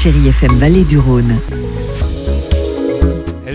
Chérie 0.00 0.28
FM 0.28 0.52
Vallée 0.58 0.84
du 0.84 0.96
Rhône. 0.96 1.34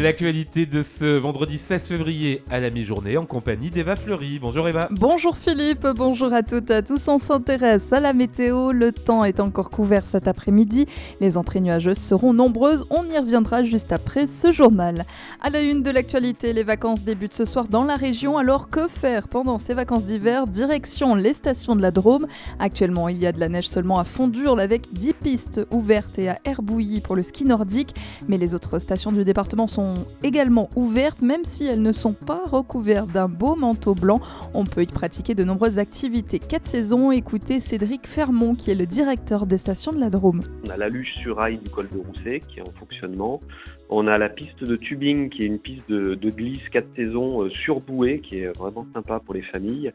L'actualité 0.04 0.66
de 0.66 0.84
ce 0.84 1.18
vendredi 1.18 1.58
16 1.58 1.88
février 1.88 2.44
à 2.52 2.60
la 2.60 2.70
mi-journée 2.72 3.16
en 3.16 3.26
compagnie 3.26 3.70
d'Eva 3.70 3.96
Fleury. 3.96 4.38
Bonjour 4.38 4.68
Eva. 4.68 4.90
Bonjour 4.92 5.38
Philippe, 5.38 5.88
bonjour 5.96 6.34
à 6.34 6.44
toutes 6.44 6.70
et 6.72 6.74
à 6.74 6.82
tous. 6.82 7.08
On 7.08 7.18
s'intéresse 7.18 7.94
à 7.94 8.02
la 8.02 8.12
météo. 8.12 8.74
Le 8.74 8.92
temps 8.92 9.24
est 9.24 9.40
encore 9.40 9.70
couvert 9.70 10.06
cet 10.06 10.28
après-midi. 10.28 10.88
Les 11.22 11.38
entrées 11.38 11.62
nuageuses 11.62 12.00
seront 12.00 12.34
nombreuses. 12.34 12.84
On 12.90 13.06
y 13.06 13.18
reviendra 13.18 13.64
juste 13.64 13.94
après 13.94 14.28
ce 14.28 14.52
journal. 14.52 15.06
À 15.42 15.50
la 15.50 15.62
une 15.62 15.84
de 15.84 15.90
l'actualité, 15.90 16.52
les 16.52 16.64
vacances 16.64 17.04
débutent 17.04 17.34
ce 17.34 17.46
soir 17.46 17.70
dans 17.70 17.86
la 17.86 17.96
région. 17.96 18.38
Alors 18.38 18.68
que 18.68 18.90
faire 18.90 19.30
pendant 19.30 19.58
ces 19.58 19.74
vacances 19.74 20.04
d'hiver? 20.04 20.48
Direction 20.48 21.16
les 21.16 21.32
stations 21.32 21.78
de 21.78 21.82
la 21.82 21.92
Drôme. 21.92 22.28
Actuellement, 22.60 23.08
il 23.08 23.20
y 23.20 23.26
a 23.26 23.32
de 23.32 23.40
la 23.40 23.48
neige 23.48 23.70
seulement 23.70 24.00
à 24.00 24.04
Fondure 24.04 24.60
avec 24.60 24.92
10 24.92 25.14
pistes 25.14 25.62
ouvertes 25.72 26.20
et 26.20 26.28
à 26.28 26.40
Herbouilly 26.44 27.00
pour 27.00 27.16
le 27.16 27.24
ski 27.24 27.46
nordique. 27.46 27.96
Mais 28.28 28.38
les 28.38 28.54
autres 28.54 28.80
stations 28.80 29.14
du 29.14 29.24
département 29.24 29.66
sont 29.68 29.93
également 30.24 30.70
ouvertes, 30.76 31.22
même 31.22 31.44
si 31.44 31.66
elles 31.66 31.82
ne 31.82 31.94
sont 31.94 32.14
pas 32.14 32.42
recouvertes 32.46 33.12
d'un 33.12 33.28
beau 33.28 33.56
manteau 33.56 33.96
blanc. 33.96 34.20
On 34.54 34.64
peut 34.64 34.84
y 34.84 34.88
pratiquer 34.88 35.36
de 35.36 35.44
nombreuses 35.44 35.80
activités. 35.80 36.40
Quatre 36.40 36.66
saisons, 36.66 37.12
écoutez 37.12 37.60
Cédric 37.60 38.08
Fermont, 38.08 38.56
qui 38.56 38.72
est 38.72 38.76
le 38.76 38.86
directeur 38.86 39.46
des 39.46 39.58
stations 39.58 39.92
de 39.92 40.00
la 40.00 40.10
Drôme. 40.10 40.42
On 40.68 40.70
a 40.70 40.78
la 40.78 40.90
luge 40.90 41.14
sur 41.16 41.38
rail 41.38 41.58
du 41.58 41.70
col 41.70 41.90
de 41.90 41.98
Rousset 41.98 42.42
qui 42.48 42.60
est 42.60 42.68
en 42.68 42.72
fonctionnement. 42.72 43.40
On 43.90 44.08
a 44.08 44.18
la 44.18 44.30
piste 44.30 44.64
de 44.64 44.76
tubing 44.76 45.30
qui 45.30 45.44
est 45.44 45.48
une 45.48 45.60
piste 45.60 45.90
de, 45.90 46.16
glisse 46.30 46.68
4 46.70 46.88
saisons 46.96 47.44
euh, 47.44 47.50
sur 47.50 47.80
bouée 47.80 48.20
qui 48.20 48.40
est 48.40 48.58
vraiment 48.58 48.88
sympa 48.94 49.20
pour 49.20 49.34
les 49.34 49.44
familles. 49.44 49.92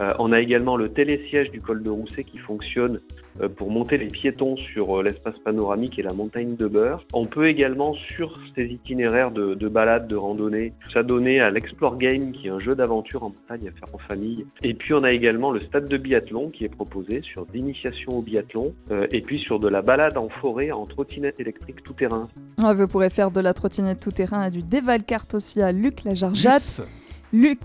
Euh, 0.00 0.08
on 0.18 0.32
a 0.32 0.40
également 0.40 0.76
le 0.76 0.88
télésiège 0.88 1.50
du 1.50 1.60
col 1.60 1.82
de 1.82 1.90
Rousset 1.90 2.24
qui 2.24 2.38
fonctionne 2.38 3.00
euh, 3.40 3.48
pour 3.48 3.70
monter 3.70 3.98
les 3.98 4.06
piétons 4.06 4.56
sur 4.56 5.02
l'espace 5.02 5.38
panoramique 5.38 5.98
et 5.98 6.02
la 6.02 6.12
montagne 6.12 6.56
de 6.56 6.66
Beurre. 6.66 7.04
On 7.12 7.26
peut 7.26 7.48
également 7.48 7.94
sur 7.94 8.38
ces 8.54 8.64
itinéraires 8.64 9.30
de, 9.30 9.54
de 9.54 9.68
balade, 9.68 10.06
de 10.06 10.16
randonnée, 10.16 10.72
s'adonner 10.92 11.40
à 11.40 11.50
l'Explore 11.50 11.98
Game 11.98 12.32
qui 12.32 12.46
est 12.46 12.50
un 12.50 12.60
jeu 12.60 12.74
d'aventure 12.74 13.24
en 13.24 13.30
montagne 13.30 13.68
à 13.68 13.72
faire 13.72 13.94
en 13.94 13.98
famille. 13.98 14.46
Et 14.62 14.74
puis 14.74 14.94
on 14.94 15.02
a 15.04 15.10
également 15.10 15.50
le 15.50 15.60
stade 15.60 15.88
de 15.88 15.96
biathlon 15.96 16.50
qui 16.50 16.64
est 16.64 16.68
proposé 16.68 17.22
sur 17.22 17.46
d'initiation 17.46 18.12
au 18.12 18.22
biathlon 18.22 18.74
et 19.12 19.20
puis 19.20 19.38
sur 19.38 19.58
de 19.58 19.68
la 19.68 19.82
balade 19.82 20.16
en 20.16 20.28
forêt 20.28 20.70
en 20.70 20.84
trottinette 20.84 21.40
électrique 21.40 21.82
tout 21.82 21.92
terrain. 21.92 22.28
vous 22.58 22.88
pourrez 22.88 23.10
faire 23.10 23.30
de 23.30 23.40
la 23.40 23.54
trottinette 23.54 24.00
tout-terrain 24.00 24.46
et 24.46 24.50
du 24.50 24.62
dévalcarte 24.62 25.34
aussi 25.34 25.60
à 25.62 25.72
Luc 27.32 27.60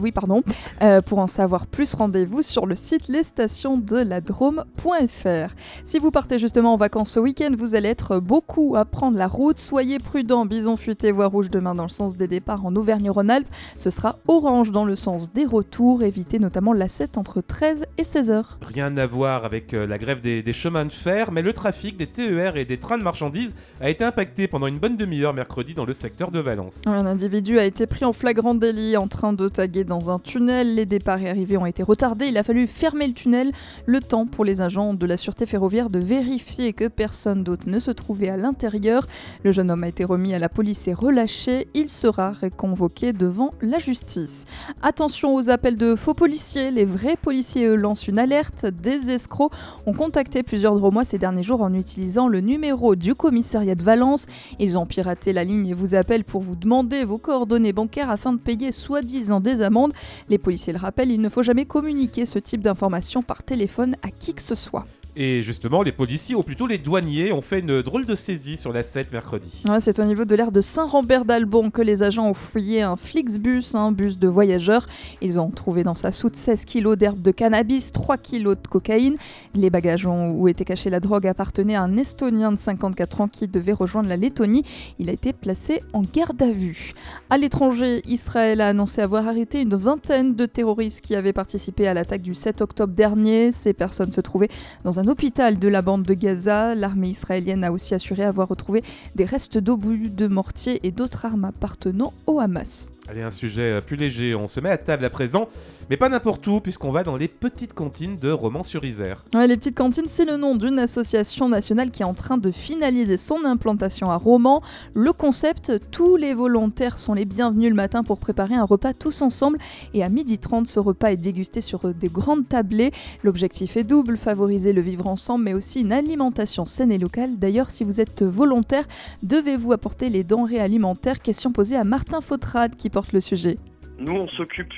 oui, 0.00 0.12
pardon. 0.12 0.42
Euh, 0.82 1.00
pour 1.00 1.18
en 1.18 1.26
savoir 1.26 1.66
plus, 1.66 1.94
rendez-vous 1.94 2.42
sur 2.42 2.66
le 2.66 2.74
site 2.74 3.08
lesstationsdeladrome.fr. 3.08 5.54
Si 5.84 5.98
vous 5.98 6.10
partez 6.10 6.38
justement 6.38 6.74
en 6.74 6.76
vacances 6.76 7.12
ce 7.12 7.20
week-end, 7.20 7.52
vous 7.56 7.74
allez 7.74 7.88
être 7.88 8.18
beaucoup 8.18 8.76
à 8.76 8.84
prendre 8.84 9.18
la 9.18 9.26
route. 9.26 9.58
Soyez 9.58 9.98
prudents, 9.98 10.46
bison 10.46 10.76
futé, 10.76 11.12
voie 11.12 11.26
rouge 11.26 11.50
demain 11.50 11.74
dans 11.74 11.84
le 11.84 11.88
sens 11.88 12.16
des 12.16 12.28
départs 12.28 12.64
en 12.64 12.74
Auvergne-Rhône-Alpes. 12.76 13.48
Ce 13.76 13.90
sera 13.90 14.18
orange 14.28 14.70
dans 14.70 14.84
le 14.84 14.96
sens 14.96 15.32
des 15.32 15.44
retours. 15.44 16.02
Évitez 16.02 16.38
notamment 16.38 16.72
la 16.72 16.88
7 16.88 17.18
entre 17.18 17.40
13 17.40 17.86
et 17.98 18.04
16 18.04 18.30
heures. 18.30 18.58
Rien 18.62 18.96
à 18.96 19.06
voir 19.06 19.44
avec 19.44 19.74
euh, 19.74 19.86
la 19.86 19.98
grève 19.98 20.20
des, 20.20 20.42
des, 20.42 20.52
chemins 20.52 20.84
de 20.84 20.92
fer, 20.92 21.32
mais 21.32 21.42
le 21.42 21.52
trafic 21.52 21.96
des 21.96 22.06
TER 22.06 22.56
et 22.56 22.64
des 22.64 22.78
trains 22.78 22.98
de 22.98 23.02
marchandises 23.02 23.54
a 23.80 23.90
été 23.90 24.04
impacté 24.04 24.48
pendant 24.48 24.66
une 24.66 24.78
bonne 24.78 24.96
demi-heure 24.96 25.34
mercredi 25.34 25.74
dans 25.74 25.84
le 25.84 25.92
secteur 25.92 26.30
de 26.30 26.40
Valence. 26.40 26.82
Un 26.86 27.06
individu 27.06 27.58
a 27.58 27.64
été 27.64 27.86
pris 27.86 28.04
en 28.04 28.12
flagrant 28.12 28.54
délit 28.54 28.96
en 28.96 29.05
en 29.06 29.08
train 29.08 29.32
de 29.32 29.48
taguer 29.48 29.84
dans 29.84 30.10
un 30.10 30.18
tunnel. 30.18 30.74
Les 30.74 30.84
départs 30.84 31.22
et 31.22 31.30
arrivées 31.30 31.56
ont 31.56 31.64
été 31.64 31.84
retardés. 31.84 32.26
Il 32.26 32.36
a 32.38 32.42
fallu 32.42 32.66
fermer 32.66 33.06
le 33.06 33.12
tunnel. 33.12 33.52
Le 33.86 34.00
temps 34.00 34.26
pour 34.26 34.44
les 34.44 34.62
agents 34.62 34.94
de 34.94 35.06
la 35.06 35.16
sûreté 35.16 35.46
ferroviaire 35.46 35.90
de 35.90 36.00
vérifier 36.00 36.72
que 36.72 36.88
personne 36.88 37.44
d'autre 37.44 37.68
ne 37.68 37.78
se 37.78 37.92
trouvait 37.92 38.30
à 38.30 38.36
l'intérieur. 38.36 39.06
Le 39.44 39.52
jeune 39.52 39.70
homme 39.70 39.84
a 39.84 39.88
été 39.88 40.04
remis 40.04 40.34
à 40.34 40.40
la 40.40 40.48
police 40.48 40.88
et 40.88 40.92
relâché. 40.92 41.68
Il 41.72 41.88
sera 41.88 42.32
reconvoqué 42.32 43.12
devant 43.12 43.52
la 43.62 43.78
justice. 43.78 44.44
Attention 44.82 45.36
aux 45.36 45.50
appels 45.50 45.76
de 45.76 45.94
faux 45.94 46.14
policiers. 46.14 46.72
Les 46.72 46.84
vrais 46.84 47.16
policiers, 47.16 47.76
lancent 47.76 48.08
une 48.08 48.18
alerte. 48.18 48.66
Des 48.66 49.10
escrocs 49.10 49.52
ont 49.86 49.92
contacté 49.92 50.42
plusieurs 50.42 50.74
dromois 50.74 51.04
ces 51.04 51.18
derniers 51.18 51.44
jours 51.44 51.62
en 51.62 51.72
utilisant 51.74 52.26
le 52.26 52.40
numéro 52.40 52.96
du 52.96 53.14
commissariat 53.14 53.76
de 53.76 53.84
Valence. 53.84 54.26
Ils 54.58 54.76
ont 54.76 54.86
piraté 54.86 55.32
la 55.32 55.44
ligne 55.44 55.68
et 55.68 55.74
vous 55.74 55.94
appellent 55.94 56.24
pour 56.24 56.42
vous 56.42 56.56
demander 56.56 57.04
vos 57.04 57.18
coordonnées 57.18 57.72
bancaires 57.72 58.10
afin 58.10 58.32
de 58.32 58.38
payer 58.38 58.72
soit 58.72 58.95
soi-disant 58.96 59.40
des 59.40 59.60
amendes. 59.60 59.92
Les 60.28 60.38
policiers 60.38 60.72
le 60.72 60.78
rappellent, 60.78 61.10
il 61.10 61.20
ne 61.20 61.28
faut 61.28 61.42
jamais 61.42 61.66
communiquer 61.66 62.24
ce 62.24 62.38
type 62.38 62.62
d'informations 62.62 63.22
par 63.22 63.42
téléphone 63.42 63.94
à 64.02 64.10
qui 64.10 64.32
que 64.32 64.42
ce 64.42 64.54
soit. 64.54 64.86
Et 65.18 65.42
justement, 65.42 65.82
les 65.82 65.92
policiers, 65.92 66.34
ou 66.34 66.42
plutôt 66.42 66.66
les 66.66 66.76
douaniers, 66.76 67.32
ont 67.32 67.40
fait 67.40 67.60
une 67.60 67.80
drôle 67.80 68.04
de 68.04 68.14
saisie 68.14 68.58
sur 68.58 68.70
la 68.70 68.82
7 68.82 69.12
mercredi. 69.12 69.62
c'est 69.80 69.98
au 69.98 70.04
niveau 70.04 70.26
de 70.26 70.36
l'aire 70.36 70.52
de 70.52 70.60
Saint-Rambert 70.60 71.24
d'Albon 71.24 71.70
que 71.70 71.80
les 71.80 72.02
agents 72.02 72.28
ont 72.28 72.34
fouillé 72.34 72.82
un 72.82 72.96
Flixbus, 72.96 73.74
un 73.74 73.92
bus 73.92 74.18
de 74.18 74.28
voyageurs. 74.28 74.86
Ils 75.22 75.40
ont 75.40 75.48
trouvé 75.48 75.84
dans 75.84 75.94
sa 75.94 76.12
soute 76.12 76.36
16 76.36 76.66
kg 76.66 76.96
d'herbe 76.96 77.22
de 77.22 77.30
cannabis, 77.30 77.92
3 77.92 78.18
kg 78.18 78.50
de 78.50 78.68
cocaïne. 78.68 79.16
Les 79.54 79.70
bagages 79.70 80.04
où 80.06 80.48
était 80.48 80.66
cachée 80.66 80.90
la 80.90 81.00
drogue 81.00 81.26
appartenaient 81.26 81.76
à 81.76 81.82
un 81.82 81.96
Estonien 81.96 82.52
de 82.52 82.58
54 82.58 83.22
ans 83.22 83.28
qui 83.28 83.48
devait 83.48 83.72
rejoindre 83.72 84.10
la 84.10 84.18
Lettonie. 84.18 84.64
Il 84.98 85.08
a 85.08 85.12
été 85.12 85.32
placé 85.32 85.80
en 85.94 86.02
garde 86.02 86.42
à 86.42 86.50
vue. 86.50 86.92
À 87.30 87.38
l'étranger, 87.38 88.02
Israël 88.04 88.60
a 88.60 88.68
annoncé 88.68 89.00
avoir 89.00 89.26
arrêté 89.26 89.62
une 89.62 89.76
vingtaine 89.76 90.34
de 90.34 90.44
terroristes 90.44 91.00
qui 91.00 91.14
avaient 91.14 91.32
participé 91.32 91.88
à 91.88 91.94
l'attaque 91.94 92.20
du 92.20 92.34
7 92.34 92.60
octobre 92.60 92.92
dernier. 92.92 93.50
Ces 93.52 93.72
personnes 93.72 94.12
se 94.12 94.20
trouvaient 94.20 94.50
dans 94.84 95.00
un 95.00 95.05
hôpital 95.08 95.58
de 95.58 95.68
la 95.68 95.82
bande 95.82 96.02
de 96.02 96.14
Gaza. 96.14 96.74
L'armée 96.74 97.08
israélienne 97.08 97.64
a 97.64 97.72
aussi 97.72 97.94
assuré 97.94 98.24
avoir 98.24 98.48
retrouvé 98.48 98.82
des 99.14 99.24
restes 99.24 99.58
d'obus, 99.58 100.10
de 100.10 100.26
mortiers 100.26 100.86
et 100.86 100.92
d'autres 100.92 101.24
armes 101.24 101.44
appartenant 101.44 102.12
au 102.26 102.40
Hamas. 102.40 102.92
Allez, 103.08 103.22
un 103.22 103.30
sujet 103.30 103.74
euh, 103.74 103.80
plus 103.80 103.94
léger, 103.94 104.34
on 104.34 104.48
se 104.48 104.58
met 104.58 104.68
à 104.68 104.78
table 104.78 105.04
à 105.04 105.10
présent, 105.10 105.48
mais 105.90 105.96
pas 105.96 106.08
n'importe 106.08 106.44
où, 106.48 106.60
puisqu'on 106.60 106.90
va 106.90 107.04
dans 107.04 107.16
les 107.16 107.28
petites 107.28 107.72
cantines 107.72 108.18
de 108.18 108.32
Romans-sur-Isère. 108.32 109.24
Les 109.32 109.56
petites 109.56 109.76
cantines, 109.76 110.06
c'est 110.08 110.24
le 110.24 110.36
nom 110.36 110.56
d'une 110.56 110.80
association 110.80 111.48
nationale 111.48 111.92
qui 111.92 112.02
est 112.02 112.06
en 112.06 112.14
train 112.14 112.36
de 112.36 112.50
finaliser 112.50 113.16
son 113.16 113.44
implantation 113.44 114.10
à 114.10 114.16
Romans. 114.16 114.60
Le 114.94 115.12
concept, 115.12 115.72
tous 115.92 116.16
les 116.16 116.34
volontaires 116.34 116.98
sont 116.98 117.14
les 117.14 117.24
bienvenus 117.24 117.68
le 117.68 117.76
matin 117.76 118.02
pour 118.02 118.18
préparer 118.18 118.56
un 118.56 118.64
repas 118.64 118.92
tous 118.92 119.22
ensemble, 119.22 119.58
et 119.94 120.02
à 120.02 120.08
12h30, 120.08 120.64
ce 120.64 120.80
repas 120.80 121.12
est 121.12 121.16
dégusté 121.16 121.60
sur 121.60 121.86
euh, 121.86 121.92
des 121.92 122.08
grandes 122.08 122.48
tablées. 122.48 122.90
L'objectif 123.22 123.76
est 123.76 123.84
double, 123.84 124.16
favoriser 124.16 124.72
le 124.72 124.80
vivre 124.80 125.06
ensemble, 125.06 125.44
mais 125.44 125.54
aussi 125.54 125.82
une 125.82 125.92
alimentation 125.92 126.66
saine 126.66 126.90
et 126.90 126.98
locale. 126.98 127.38
D'ailleurs, 127.38 127.70
si 127.70 127.84
vous 127.84 128.00
êtes 128.00 128.24
volontaire, 128.24 128.88
devez-vous 129.22 129.70
apporter 129.70 130.08
les 130.08 130.24
denrées 130.24 130.60
alimentaires? 130.60 131.22
Question 131.22 131.52
posée 131.52 131.76
à 131.76 131.84
Martin 131.84 132.20
Fautrade 132.20 132.74
qui 132.74 132.90
le 133.12 133.20
sujet 133.20 133.56
Nous, 133.98 134.14
on 134.14 134.28
s'occupe 134.28 134.72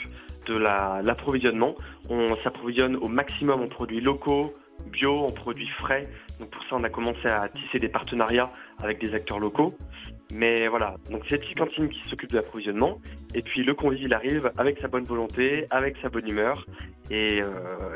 de 0.47 0.57
l'approvisionnement. 0.57 1.75
on 2.09 2.35
s'approvisionne 2.43 2.97
au 2.97 3.09
maximum 3.09 3.63
en 3.63 3.69
produits 3.69 4.01
locaux, 4.01 4.53
bio, 4.91 5.25
en 5.25 5.31
produits 5.31 5.69
frais. 5.79 6.03
Donc 6.41 6.51
pour 6.51 6.63
ça, 6.65 6.71
on 6.73 6.85
a 6.85 6.89
commencé 6.89 7.27
à 7.27 7.49
tisser 7.49 7.79
des 7.79 7.89
partenariats 7.89 8.51
avec 8.83 9.01
des 9.01 9.15
acteurs 9.15 9.39
locaux. 9.39 9.75
Mais 10.35 10.69
voilà, 10.69 10.97
donc 11.11 11.23
c'est 11.29 11.39
petite 11.39 11.59
cantine 11.59 11.89
qui 11.89 12.01
s'occupe 12.09 12.31
de 12.31 12.37
l'approvisionnement. 12.37 12.99
Et 13.35 13.43
puis 13.43 13.63
le 13.63 13.75
convive, 13.75 14.03
il 14.03 14.13
arrive 14.13 14.51
avec 14.59 14.79
sa 14.81 14.89
bonne 14.89 15.05
volonté, 15.05 15.67
avec 15.71 15.97
sa 16.03 16.11
bonne 16.11 16.29
humeur. 16.29 16.67
Et, 17.11 17.41
euh, 17.41 17.55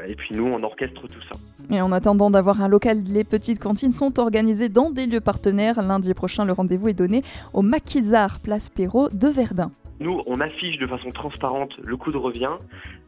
et 0.09 0.15
puis 0.15 0.31
nous, 0.35 0.47
on 0.47 0.63
orchestre 0.63 1.03
tout 1.03 1.21
ça. 1.31 1.39
Et 1.71 1.81
en 1.81 1.93
attendant 1.93 2.31
d'avoir 2.31 2.63
un 2.63 2.69
local, 2.69 3.03
les 3.07 3.25
petites 3.25 3.59
cantines 3.59 3.93
sont 3.93 4.19
organisées 4.19 4.71
dans 4.71 4.91
des 4.91 5.07
lieux 5.07 5.21
partenaires. 5.21 5.83
Lundi 5.83 6.15
prochain, 6.15 6.47
le 6.47 6.53
rendez-vous 6.53 6.89
est 6.89 6.95
donné 6.95 7.23
au 7.53 7.61
Maquisard, 7.61 8.41
place 8.41 8.71
Perrault 8.71 9.11
de 9.13 9.29
Verdun. 9.29 9.71
Nous, 10.03 10.21
on 10.27 10.41
affiche 10.41 10.79
de 10.79 10.87
façon 10.87 11.11
transparente 11.11 11.79
le 11.79 11.97
coût 11.97 12.11
de 12.11 12.17
revient, 12.17 12.57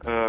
euh, 0.07 0.25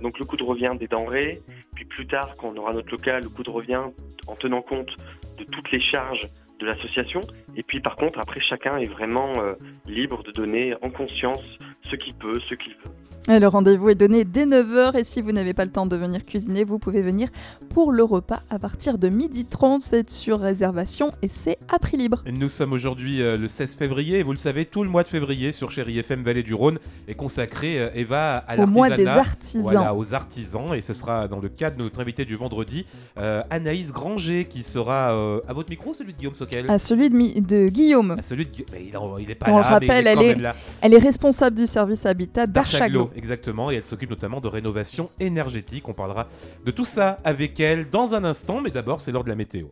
donc 0.00 0.20
le 0.20 0.24
coût 0.24 0.36
de 0.36 0.44
revient 0.44 0.70
des 0.78 0.86
denrées, 0.86 1.42
puis 1.74 1.84
plus 1.84 2.06
tard, 2.06 2.36
quand 2.36 2.52
on 2.52 2.56
aura 2.58 2.72
notre 2.72 2.92
local, 2.92 3.22
le 3.24 3.28
coût 3.28 3.42
de 3.42 3.50
revient 3.50 3.82
en 4.28 4.36
tenant 4.36 4.62
compte 4.62 4.94
de 5.36 5.44
toutes 5.44 5.72
les 5.72 5.80
charges 5.80 6.20
de 6.60 6.66
l'association. 6.66 7.20
Et 7.56 7.64
puis 7.64 7.80
par 7.80 7.96
contre, 7.96 8.20
après, 8.20 8.38
chacun 8.38 8.78
est 8.78 8.86
vraiment 8.86 9.32
euh, 9.38 9.54
libre 9.88 10.22
de 10.22 10.30
donner 10.30 10.76
en 10.80 10.90
conscience 10.90 11.44
ce 11.82 11.96
qu'il 11.96 12.14
peut, 12.14 12.38
ce 12.38 12.54
qu'il 12.54 12.74
veut. 12.74 12.99
Le 13.28 13.46
rendez-vous 13.46 13.90
est 13.90 13.94
donné 13.94 14.24
dès 14.24 14.46
9h 14.46 14.98
et 14.98 15.04
si 15.04 15.20
vous 15.20 15.30
n'avez 15.30 15.52
pas 15.52 15.64
le 15.64 15.70
temps 15.70 15.86
de 15.86 15.94
venir 15.94 16.24
cuisiner, 16.24 16.64
vous 16.64 16.78
pouvez 16.78 17.02
venir 17.02 17.28
pour 17.68 17.92
le 17.92 18.02
repas 18.02 18.40
à 18.48 18.58
partir 18.58 18.96
de 18.96 19.08
12h30. 19.08 19.80
C'est 19.82 20.10
sur 20.10 20.40
réservation 20.40 21.12
et 21.20 21.28
c'est 21.28 21.58
à 21.68 21.78
prix 21.78 21.98
libre. 21.98 22.24
Nous 22.26 22.48
sommes 22.48 22.72
aujourd'hui 22.72 23.20
euh, 23.20 23.36
le 23.36 23.46
16 23.46 23.76
février 23.76 24.18
et 24.20 24.22
vous 24.22 24.32
le 24.32 24.38
savez, 24.38 24.64
tout 24.64 24.82
le 24.82 24.88
mois 24.88 25.02
de 25.02 25.08
février 25.08 25.52
sur 25.52 25.70
Chéri 25.70 25.98
FM 25.98 26.22
Vallée 26.22 26.42
du 26.42 26.54
Rhône 26.54 26.78
est 27.08 27.14
consacré, 27.14 27.78
euh, 27.78 27.90
Eva, 27.94 28.38
à 28.48 28.56
l'artisanat. 28.56 28.64
Au 28.64 28.66
mois 28.66 28.90
des 28.90 29.06
artisans. 29.06 29.62
Voilà, 29.62 29.94
aux 29.94 30.14
artisans 30.14 30.74
et 30.74 30.82
ce 30.82 30.94
sera 30.94 31.28
dans 31.28 31.40
le 31.40 31.50
cadre 31.50 31.76
de 31.76 31.82
notre 31.82 32.00
invité 32.00 32.24
du 32.24 32.36
vendredi, 32.36 32.86
euh, 33.18 33.42
Anaïs 33.50 33.92
Granger 33.92 34.46
qui 34.46 34.62
sera 34.62 35.10
à 35.46 35.52
votre 35.52 35.70
micro, 35.70 35.92
celui 35.92 36.14
de 36.14 36.18
Guillaume 36.18 36.34
Soquel 36.34 36.70
À 36.70 36.78
celui 36.78 37.10
de, 37.10 37.68
Guillaume. 37.68 38.12
À 38.18 38.22
celui 38.22 38.46
de 38.46 38.50
Guillaume. 38.50 39.18
il, 39.20 39.26
n'est 39.28 39.34
pas 39.34 39.48
là. 39.48 39.52
On 39.52 39.58
le 39.58 39.64
rappelle, 39.64 40.06
elle, 40.06 40.22
est, 40.22 40.36
elle 40.80 40.94
est 40.94 40.98
responsable 40.98 41.56
du 41.56 41.66
service 41.66 42.06
habitat 42.06 42.46
d'Archaglo 42.46 43.09
exactement, 43.14 43.70
et 43.70 43.76
elle 43.76 43.84
s'occupe 43.84 44.10
notamment 44.10 44.40
de 44.40 44.48
rénovation 44.48 45.10
énergétique. 45.20 45.88
On 45.88 45.94
parlera 45.94 46.28
de 46.64 46.70
tout 46.70 46.84
ça 46.84 47.18
avec 47.24 47.58
elle 47.60 47.88
dans 47.88 48.14
un 48.14 48.24
instant, 48.24 48.60
mais 48.60 48.70
d'abord 48.70 49.00
c'est 49.00 49.12
l'heure 49.12 49.24
de 49.24 49.28
la 49.28 49.36
météo. 49.36 49.68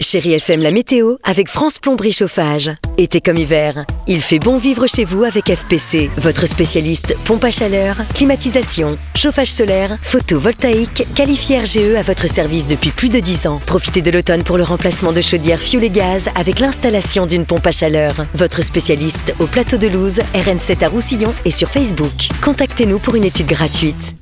Chérie 0.00 0.34
FM, 0.34 0.62
la 0.62 0.70
météo 0.70 1.16
avec 1.24 1.48
France 1.48 1.80
Plomberie 1.80 2.12
Chauffage. 2.12 2.70
Été 2.98 3.20
comme 3.20 3.36
hiver, 3.36 3.84
il 4.06 4.20
fait 4.20 4.38
bon 4.38 4.56
vivre 4.56 4.86
chez 4.86 5.04
vous 5.04 5.24
avec 5.24 5.52
FPC, 5.52 6.08
votre 6.16 6.46
spécialiste 6.46 7.16
pompe 7.24 7.42
à 7.42 7.50
chaleur, 7.50 7.96
climatisation, 8.14 8.96
chauffage 9.16 9.50
solaire, 9.50 9.98
photovoltaïque, 10.00 11.04
qualifié 11.16 11.58
RGE 11.58 11.96
à 11.96 12.02
votre 12.02 12.28
service 12.28 12.68
depuis 12.68 12.90
plus 12.90 13.08
de 13.08 13.18
10 13.18 13.48
ans. 13.48 13.60
Profitez 13.66 14.00
de 14.00 14.12
l'automne 14.12 14.44
pour 14.44 14.56
le 14.56 14.62
remplacement 14.62 15.12
de 15.12 15.20
chaudières 15.20 15.60
fioul 15.60 15.82
et 15.82 15.90
gaz 15.90 16.28
avec 16.36 16.60
l'installation 16.60 17.26
d'une 17.26 17.44
pompe 17.44 17.66
à 17.66 17.72
chaleur. 17.72 18.14
Votre 18.34 18.62
spécialiste 18.62 19.34
au 19.40 19.46
plateau 19.46 19.78
de 19.78 19.88
Louse, 19.88 20.20
RN7 20.32 20.84
à 20.84 20.88
Roussillon 20.88 21.34
et 21.44 21.50
sur 21.50 21.70
Facebook. 21.70 22.28
Contactez-nous 22.44 23.00
pour 23.00 23.16
une 23.16 23.24
étude 23.24 23.48
gratuite. 23.48 24.14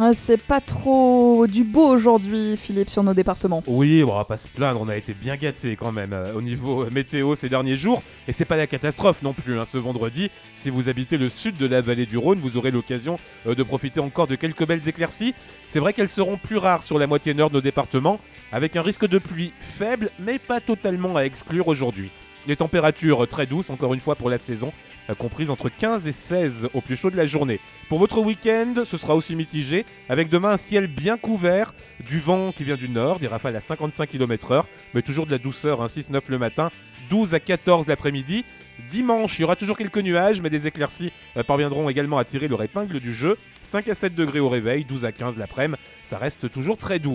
Ah, 0.00 0.14
c'est 0.14 0.40
pas 0.40 0.60
trop 0.60 1.48
du 1.48 1.64
beau 1.64 1.88
aujourd'hui, 1.88 2.56
Philippe, 2.56 2.88
sur 2.88 3.02
nos 3.02 3.14
départements. 3.14 3.64
Oui, 3.66 4.04
on 4.06 4.14
va 4.14 4.24
pas 4.24 4.38
se 4.38 4.46
plaindre, 4.46 4.80
on 4.80 4.88
a 4.88 4.96
été 4.96 5.12
bien 5.12 5.34
gâtés 5.34 5.74
quand 5.74 5.90
même 5.90 6.12
euh, 6.12 6.34
au 6.34 6.40
niveau 6.40 6.88
météo 6.92 7.34
ces 7.34 7.48
derniers 7.48 7.74
jours. 7.74 8.00
Et 8.28 8.32
c'est 8.32 8.44
pas 8.44 8.56
la 8.56 8.68
catastrophe 8.68 9.22
non 9.22 9.32
plus. 9.32 9.58
hein. 9.58 9.64
Ce 9.64 9.76
vendredi, 9.76 10.30
si 10.54 10.70
vous 10.70 10.88
habitez 10.88 11.18
le 11.18 11.28
sud 11.28 11.56
de 11.56 11.66
la 11.66 11.80
vallée 11.80 12.06
du 12.06 12.16
Rhône, 12.16 12.38
vous 12.38 12.56
aurez 12.56 12.70
l'occasion 12.70 13.18
euh, 13.48 13.56
de 13.56 13.62
profiter 13.64 13.98
encore 13.98 14.28
de 14.28 14.36
quelques 14.36 14.64
belles 14.64 14.86
éclaircies. 14.88 15.34
C'est 15.68 15.80
vrai 15.80 15.92
qu'elles 15.92 16.08
seront 16.08 16.36
plus 16.36 16.58
rares 16.58 16.84
sur 16.84 16.96
la 17.00 17.08
moitié 17.08 17.34
nord 17.34 17.50
de 17.50 17.56
nos 17.56 17.60
départements, 17.60 18.20
avec 18.52 18.76
un 18.76 18.82
risque 18.82 19.08
de 19.08 19.18
pluie 19.18 19.52
faible, 19.58 20.10
mais 20.20 20.38
pas 20.38 20.60
totalement 20.60 21.16
à 21.16 21.22
exclure 21.22 21.66
aujourd'hui. 21.66 22.10
Les 22.46 22.56
températures 22.56 23.26
très 23.28 23.46
douces, 23.46 23.70
encore 23.70 23.94
une 23.94 24.00
fois 24.00 24.14
pour 24.14 24.30
la 24.30 24.38
saison, 24.38 24.72
euh, 25.10 25.14
comprises 25.14 25.50
entre 25.50 25.68
15 25.68 26.06
et 26.06 26.12
16 26.12 26.68
au 26.74 26.80
plus 26.80 26.96
chaud 26.96 27.10
de 27.10 27.16
la 27.16 27.26
journée. 27.26 27.60
Pour 27.88 27.98
votre 27.98 28.18
week-end, 28.18 28.74
ce 28.84 28.96
sera 28.96 29.14
aussi 29.16 29.36
mitigé, 29.36 29.84
avec 30.08 30.28
demain 30.28 30.50
un 30.50 30.56
ciel 30.56 30.86
bien 30.86 31.16
couvert, 31.16 31.74
du 32.08 32.20
vent 32.20 32.52
qui 32.52 32.64
vient 32.64 32.76
du 32.76 32.88
nord, 32.88 33.18
des 33.18 33.26
rafales 33.26 33.56
à 33.56 33.60
55 33.60 34.08
km/h, 34.08 34.62
mais 34.94 35.02
toujours 35.02 35.26
de 35.26 35.30
la 35.30 35.38
douceur, 35.38 35.82
hein, 35.82 35.86
6-9 35.86 36.20
le 36.28 36.38
matin, 36.38 36.70
12 37.10 37.34
à 37.34 37.40
14 37.40 37.86
l'après-midi. 37.86 38.44
Dimanche, 38.90 39.38
il 39.38 39.42
y 39.42 39.44
aura 39.44 39.56
toujours 39.56 39.76
quelques 39.76 39.98
nuages, 39.98 40.40
mais 40.40 40.50
des 40.50 40.66
éclaircies 40.66 41.10
euh, 41.36 41.42
parviendront 41.42 41.88
également 41.88 42.18
à 42.18 42.24
tirer 42.24 42.46
leur 42.46 42.62
épingle 42.62 43.00
du 43.00 43.14
jeu. 43.14 43.36
5 43.64 43.88
à 43.88 43.94
7 43.94 44.14
degrés 44.14 44.40
au 44.40 44.48
réveil, 44.48 44.84
12 44.84 45.04
à 45.04 45.12
15 45.12 45.36
l'après-midi, 45.36 45.78
ça 46.04 46.18
reste 46.18 46.50
toujours 46.50 46.78
très 46.78 46.98
doux. 46.98 47.06